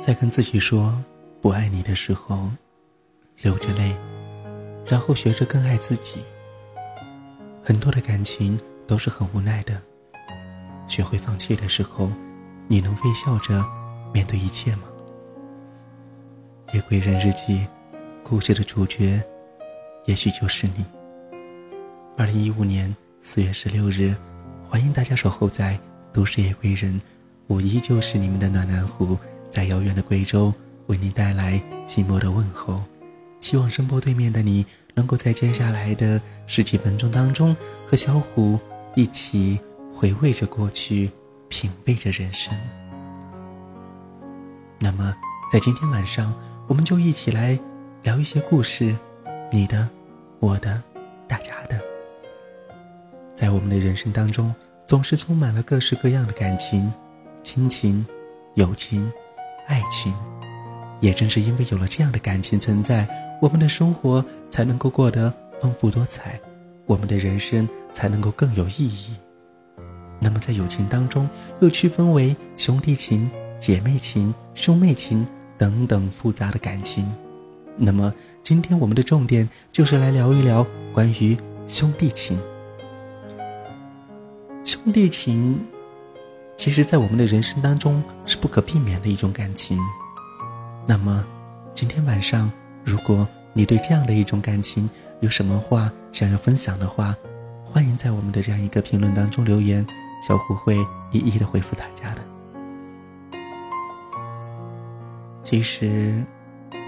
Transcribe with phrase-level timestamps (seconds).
[0.00, 0.96] 在跟自己说
[1.42, 2.48] 不爱你的时候，
[3.42, 3.94] 流着泪，
[4.86, 6.24] 然后学着更爱自己。
[7.62, 9.80] 很多的感情都是很无奈的。
[10.88, 12.10] 学会放弃的时候，
[12.66, 13.62] 你能微笑着
[14.12, 14.84] 面对一切吗？
[16.74, 17.58] 《夜归人日记》
[18.22, 19.22] 故事的主角，
[20.06, 20.84] 也许就是你。
[22.16, 24.14] 二零一五年四月十六日，
[24.66, 25.78] 欢迎大家守候在
[26.10, 26.98] 都市夜归人，
[27.46, 29.16] 我依旧是你们的暖男湖，
[29.50, 30.52] 在遥远的贵州
[30.86, 32.82] 为您带来寂寞的问候。
[33.40, 34.64] 希望声波对面的你，
[34.94, 38.58] 能够在接下来的十几分钟当中，和小虎
[38.94, 39.58] 一起。
[39.92, 41.10] 回味着过去，
[41.50, 42.56] 品味着人生。
[44.78, 45.14] 那么，
[45.52, 46.34] 在今天晚上，
[46.66, 47.58] 我们就一起来
[48.02, 48.96] 聊一些故事，
[49.52, 49.86] 你的、
[50.38, 50.82] 我的、
[51.28, 51.78] 大家的。
[53.36, 54.54] 在我们的人生当中，
[54.86, 56.90] 总是充满了各式各样的感情，
[57.44, 58.06] 亲情、
[58.54, 59.12] 友情、
[59.70, 60.12] 爱情。
[61.00, 63.08] 也正是因为有了这样的感情存在，
[63.40, 66.38] 我们的生活才能够过得丰富多彩，
[66.84, 69.14] 我们的人生才能够更有意义。
[70.18, 71.26] 那么，在友情当中，
[71.60, 75.24] 又区分为兄弟情、姐妹情、兄妹情
[75.56, 77.10] 等等复杂的感情。
[77.78, 78.12] 那么，
[78.42, 81.34] 今天我们的重点就是来聊一聊关于
[81.66, 82.38] 兄弟情。
[84.66, 85.58] 兄弟情，
[86.60, 89.78] 其实，在我们的人生当中是不可避免的一种感情。
[90.86, 91.24] 那么，
[91.74, 92.52] 今天晚上，
[92.84, 94.86] 如果你对这样的一种感情
[95.20, 97.16] 有什么话想要分享的话，
[97.64, 99.86] 欢迎在我们的这样一个评论当中留言。
[100.28, 100.76] 小胡会
[101.12, 102.20] 一一的回复大家的。
[105.42, 106.22] 其实，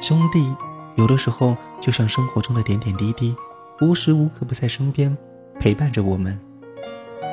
[0.00, 0.52] 兄弟
[0.96, 3.36] 有的时候就像生活中的点点滴滴，
[3.80, 5.16] 无时无刻不在身边
[5.60, 6.36] 陪伴着我们。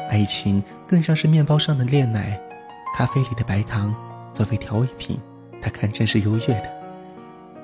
[0.09, 2.39] 爱情更像是面包上的炼奶，
[2.95, 3.94] 咖啡里的白糖
[4.33, 5.19] 作为调味品，
[5.61, 6.73] 它堪称是优越的。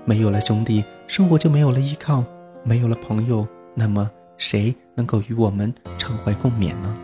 [0.06, 2.24] 没有了兄弟，生活就没有了依靠；
[2.64, 6.96] 没有了朋友，那么谁能够与我们畅怀共勉呢？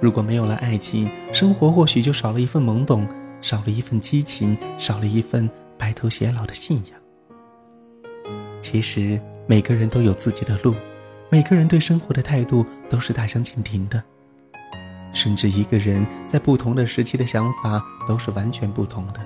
[0.00, 3.08] 如果没有了爱情，生活或许就少了一份懵懂，
[3.40, 7.00] 少了一份激情，少了一份白头偕老的信仰。
[8.62, 10.74] 其实每个人都有自己的路，
[11.30, 14.02] 每个人对生活的态度都是大相径庭的，
[15.16, 19.20] 甚至一个人在不同的时期的想法都是完全不同的。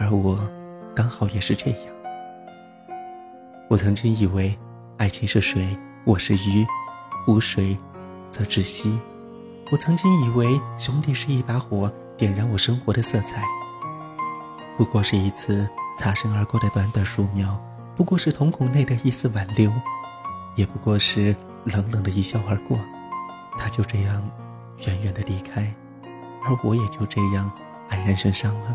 [0.00, 0.40] 而我，
[0.96, 1.80] 刚好也是这样。
[3.68, 4.58] 我曾经以为，
[4.96, 6.66] 爱情是水，我是鱼，
[7.28, 7.76] 无水。
[8.30, 8.98] 则窒息。
[9.70, 13.44] 我曾经以为兄弟是一把火，点燃我生活的色彩。
[14.76, 17.56] 不过是一次擦身而过的短短数秒，
[17.94, 19.72] 不过是瞳孔内的一丝挽留，
[20.56, 22.76] 也不过是冷冷的一笑而过。
[23.58, 24.30] 他就这样
[24.86, 25.72] 远远的离开，
[26.44, 27.50] 而我也就这样
[27.90, 28.74] 黯然神伤了。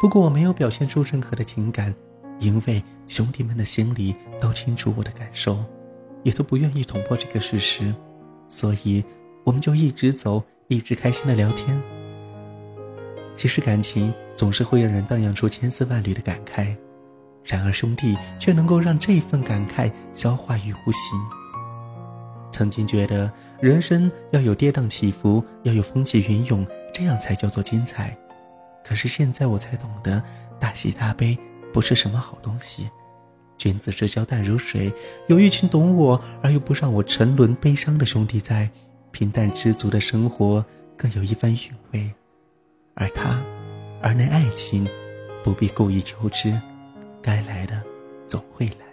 [0.00, 1.94] 不过我没有表现出任何的情感，
[2.38, 5.64] 因为兄弟们的心里都清楚我的感受，
[6.22, 7.94] 也都不愿意捅破这个事实。
[8.48, 9.02] 所以，
[9.42, 11.80] 我们就一直走，一直开心的聊天。
[13.36, 16.76] 其实感情总是会让人荡漾出千丝万缕的感慨，
[17.44, 21.45] 然而兄弟却能够让这份感慨消化于无形。
[22.56, 23.30] 曾经觉得
[23.60, 28.16] 人生要有跌宕起伏，要有风起云涌，这样才叫做精彩。
[28.82, 30.22] 可是现在我才懂得，
[30.58, 31.36] 大喜大悲
[31.70, 32.88] 不是什么好东西。
[33.58, 34.90] 君子之交淡如水，
[35.26, 38.70] 有一群懂我而又不让我沉沦悲伤的兄弟在，
[39.10, 40.64] 平淡知足的生活
[40.96, 41.58] 更有一番韵
[41.92, 42.10] 味。
[42.94, 43.38] 而他，
[44.00, 44.88] 而那爱情，
[45.44, 46.58] 不必故意求之，
[47.20, 47.82] 该来的
[48.26, 48.85] 总会来。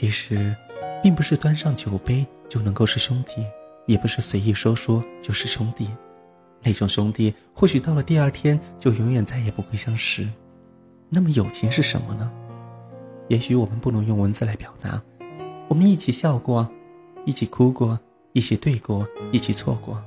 [0.00, 0.54] 其实，
[1.02, 3.44] 并不是端上酒杯就能够是兄弟，
[3.84, 5.88] 也不是随意说说就是兄弟。
[6.62, 10.28] 那种兄弟，或许到了第二天就永远再也不会相识。
[11.08, 12.30] 那么友情是什么呢？
[13.26, 15.02] 也许我们不能用文字来表达。
[15.66, 16.70] 我们一起笑过，
[17.24, 17.98] 一起哭过，
[18.34, 20.00] 一起对过，一起错过。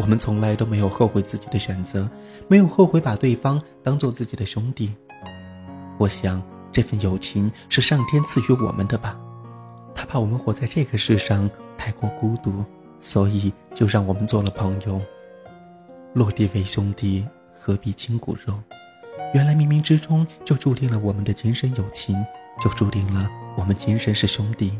[0.00, 2.10] 我们从来都没有后悔自己的选择，
[2.48, 4.92] 没有后悔把对方当做自己的兄弟。
[5.96, 6.42] 我想，
[6.76, 9.18] 这份友情是上天赐予我们的吧。
[9.94, 12.62] 他怕我们活在这个世上太过孤独，
[13.00, 15.00] 所以就让我们做了朋友。
[16.12, 17.26] 落地为兄弟，
[17.58, 18.52] 何必亲骨肉？
[19.32, 22.14] 原来冥冥之中就注定了我们的今生友情，
[22.60, 23.26] 就注定了
[23.56, 24.78] 我们今生是兄弟。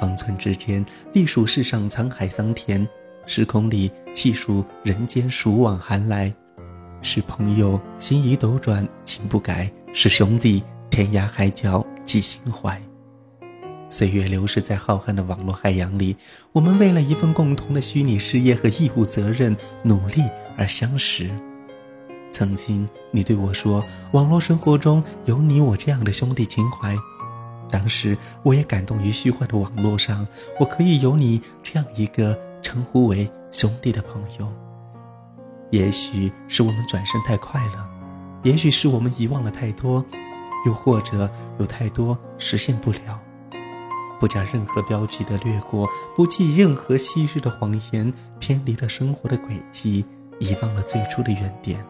[0.00, 0.82] 方寸之间，
[1.12, 2.86] 历数世上沧海桑田；
[3.26, 6.32] 时空里细数人间暑往寒来。
[7.02, 12.80] 是朋友，心已斗转情不改；是兄弟，天涯海角记心怀。
[13.90, 16.16] 岁月流逝在浩瀚的网络海洋里，
[16.52, 20.22] 我们为了一份共同的虚拟事业和义务责任努力
[20.56, 21.28] 而相识。
[22.30, 26.96] 曾经，你对我说，网络生活中有你我这样的兄弟情怀。
[27.68, 30.24] 当时，我也感动于虚幻的网络上，
[30.60, 34.48] 我可以有你这样一个称呼为兄弟的朋友。
[35.70, 37.90] 也许是我们转身太快了，
[38.42, 40.04] 也许是我们遗忘了太多，
[40.66, 43.20] 又或者有太多实现不了。
[44.18, 50.04] 不加任何标记的掠过，不计任何昔日的谎言，偏离了生活的轨迹，
[50.38, 51.82] 遗忘了最初的原点。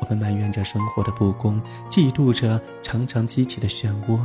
[0.00, 1.60] 我们埋怨着生活的不公，
[1.90, 4.18] 嫉妒着常常激起的漩涡。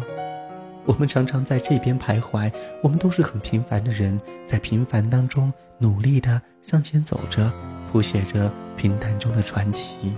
[0.86, 2.54] 我们常常在这边徘徊，
[2.84, 7.52] 我们都是很平凡的人，在平凡当中努力的向前走着，
[7.92, 10.13] 谱写着平淡中的传奇。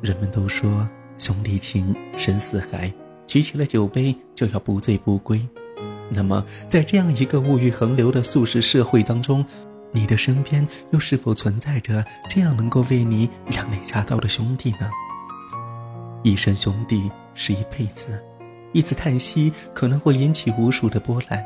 [0.00, 2.92] 人们都说兄弟情深似海，
[3.26, 5.46] 举起了酒杯就要不醉不归。
[6.10, 9.44] 那么，在这样一个物欲横流的速食社会当中，
[9.92, 14.88] 你的身边又是否存在着这样能够为你两肋插刀的兄弟呢？
[16.22, 18.22] 一生兄弟是一辈子，
[18.72, 21.44] 一次叹息可能会引起无数的波澜。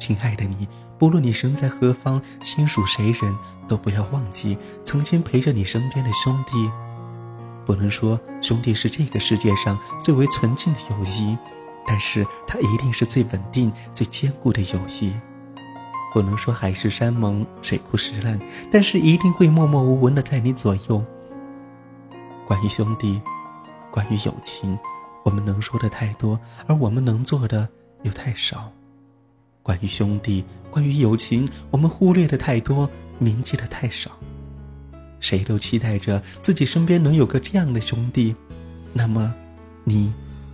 [0.00, 0.66] 亲爱的你，
[0.98, 3.34] 不论你身在何方，心属谁人，
[3.68, 6.52] 都不要忘记曾经陪着你身边的兄弟。
[7.64, 11.36] 不能说兄弟是这个世界上最为纯净的友谊，
[11.86, 15.12] 但是它一定是最稳定、最坚固的友谊。
[16.12, 18.38] 不能说海誓山盟、水枯石烂，
[18.70, 21.02] 但是一定会默默无闻的在你左右。
[22.46, 23.20] 关于兄弟，
[23.90, 24.78] 关于友情，
[25.24, 27.66] 我们能说的太多，而我们能做的
[28.02, 28.70] 又太少。
[29.62, 34.10] 关于兄弟，关于友情，我们忽略的太多，铭记的太少。
[35.22, 38.36] 谁都期待着自己身边能有个这样的兄弟，
[38.92, 39.34] 那么，
[39.84, 40.12] 你。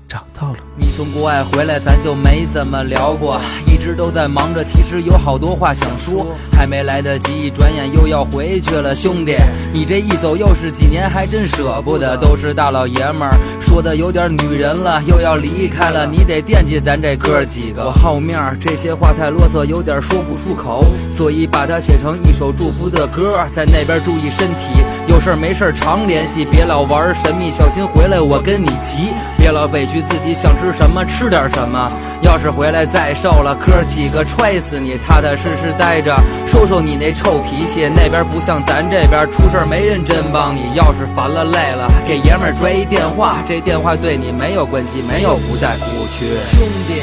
[0.08, 0.56] 找到了。
[0.75, 8.94] 你从国外回来，咱就没怎么聊过，一直都在忙着，其实有好多话想说，还没来得及，一转眼又要回去了。
[8.94, 9.37] 兄弟，
[9.70, 12.16] 你这一走又是几年，还真舍不得。
[12.16, 17.84] 都是大老爷们儿，说的有点女人了，又要离开了，你得惦记咱这哥几个。
[17.84, 23.44] 我好面儿，这些话太啰嗦，有点说不出口，所以把它写成一首祝福的歌。
[23.52, 29.97] 在那边注意身体，有事儿没事儿常联系，别老玩神秘，小心回来我跟你急，别老委屈。
[30.02, 31.90] 自己想吃什么吃点什么，
[32.22, 34.98] 要是回来再瘦了，哥几个踹死你！
[35.06, 36.16] 踏踏实实待着，
[36.46, 37.88] 收收你那臭脾气。
[37.88, 40.74] 那边不像咱这边，出事没人真帮你。
[40.74, 46.26] 要是烦了累了，给爷们儿拽一电话，这电话对你没有关机，没有不在服务区。
[46.40, 47.00] 兄弟，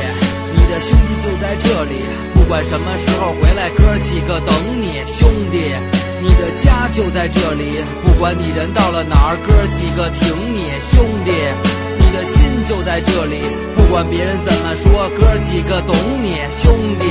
[0.53, 2.03] 你的兄弟就在这里，
[2.33, 5.01] 不管什么时候回来，哥几个等你。
[5.06, 5.74] 兄弟，
[6.21, 10.71] 你的家就在这里，不管你人到了哪儿，哥几个挺你。
[10.80, 11.85] 兄弟。
[12.15, 13.41] 的心就在这里，
[13.75, 17.06] 不管别人怎么说，哥几个懂你，兄弟，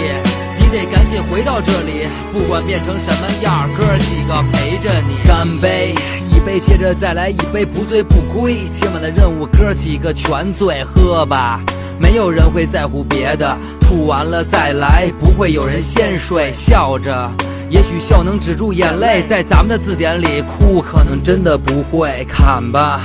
[0.58, 5.28] 你得赶紧回到这里，不管变成什么样，哥几个陪着你。
[5.28, 5.94] 干杯，
[6.32, 8.56] 一杯接着再来一杯，不醉不归。
[8.72, 11.60] 今晚的任务，哥几个全醉，喝吧，
[11.98, 16.50] 没有人会在乎别的，吐完了再来，不会有人先睡。
[16.50, 17.30] 笑着，
[17.68, 22.26] 也许笑能止住眼泪，在咱们的字典里，哭可能真的不会。
[22.26, 23.02] 看吧。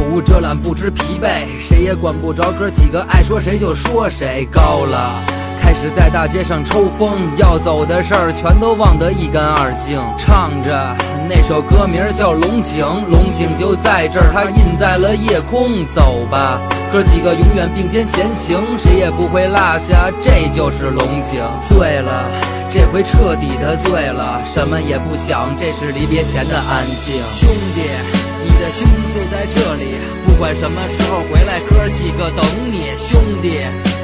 [0.00, 2.50] 口无遮拦，不知疲惫，谁也管不着。
[2.52, 4.48] 哥几个爱说谁就说谁。
[4.50, 5.12] 高了，
[5.60, 10.00] 开始在大街上抽风，要走的事儿全都忘得一干二净。
[10.16, 10.96] 唱着
[11.28, 15.86] 那首歌名叫《龙井》，龙井就在这儿，它印在了夜空。
[15.86, 16.58] 走吧，
[16.90, 20.10] 哥几个永远并肩前行，谁也不会落下。
[20.18, 21.44] 这就是龙井。
[21.68, 22.24] 醉了，
[22.70, 27.20] 这回彻底的醉了，什么也不想，这是离别前的安静。
[27.28, 28.29] 兄弟。
[28.42, 29.94] 你的兄弟就在这里，
[30.26, 32.92] 不管什么时候回来，哥几个等你。
[32.96, 33.60] 兄弟，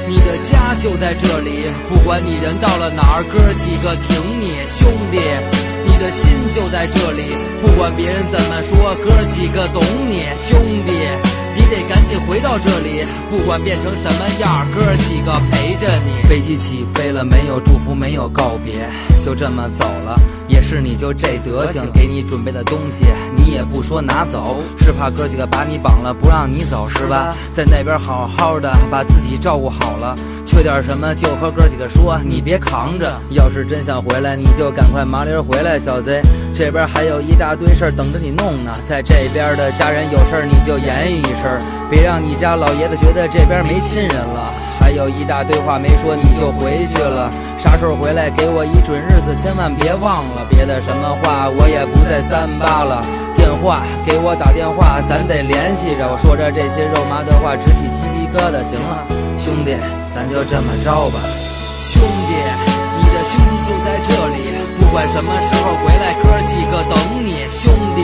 [0.08, 4.66] 你的家就在这里，不管你人到了哪儿，哥几个挺你。
[4.66, 5.18] 兄弟，
[5.84, 10.24] 你的心就在这里，不管别人怎么说，哥几个懂你。
[10.36, 10.92] 兄弟，
[11.54, 16.28] 你得赶紧回到这里，不管变成什么样，哥几个陪着你。
[16.28, 18.74] 飞机起飞了，没有祝福，没有告别，
[19.26, 20.14] 就这么走了。
[20.46, 23.06] 也是你就这德行，给你准备的东西
[23.36, 27.34] 你也不说拿走，是怕哥几个把你绑了不让你走是吧？
[27.50, 30.14] 在那边好好的把自己照顾好了，
[30.44, 33.20] 缺点什么就和哥几个说，你别扛着。
[33.30, 36.22] 要是真想回来，你就赶快麻溜回来，小子。
[36.56, 41.52] 这边还有一大堆事儿等着你弄呢，在这边的家人有事儿你就言语一声，
[41.90, 44.48] 别让你家老爷子觉得这边没亲人了。
[44.80, 47.28] 还有一大堆话没说，你就回去了。
[47.58, 50.46] 啥时候回来给我一准日子，千万别忘了。
[50.48, 53.04] 别的什么话我也不再三八了。
[53.36, 56.08] 电话给我打电话，咱得联系着。
[56.08, 58.64] 我说着这些肉麻的话，直起鸡皮疙瘩。
[58.64, 59.04] 行了。
[59.36, 59.76] 兄弟，
[60.08, 61.20] 咱就这么着吧。
[61.84, 62.32] 兄弟，
[62.96, 64.55] 你的兄弟就在这里，
[64.96, 67.44] 不管什么时候回来，哥几个等你。
[67.50, 68.00] 兄弟，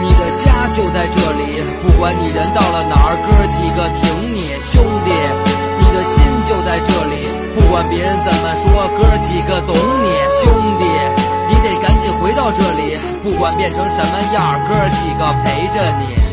[0.00, 4.56] 你的家就在这里，不管你人到了哪儿，哥几个挺你。
[4.58, 10.08] 兄弟，你的心就在这里，不管别人怎么说，哥几个懂你。
[10.40, 10.88] 兄弟，
[11.52, 16.31] 你得赶紧回到这里，不管变成什么样，哥几个陪着你。